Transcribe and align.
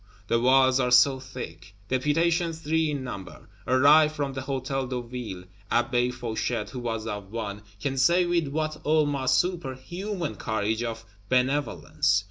The 0.29 0.39
walls 0.39 0.79
are 0.79 0.89
so 0.89 1.19
thick! 1.19 1.75
Deputations, 1.87 2.57
three 2.59 2.89
in 2.89 3.03
number, 3.03 3.47
arrive 3.67 4.13
from 4.13 4.33
the 4.33 4.41
Hôtel 4.41 4.89
de 4.89 4.99
Ville; 4.99 5.43
Abbé 5.71 6.11
Fauchet 6.11 6.71
(who 6.71 6.79
was 6.79 7.05
of 7.05 7.31
one) 7.31 7.61
can 7.79 7.99
say 7.99 8.25
with 8.25 8.47
what 8.47 8.81
almost 8.83 9.37
superhuman 9.37 10.37
courage 10.37 10.81
of 10.81 11.05
benevolence. 11.29 12.19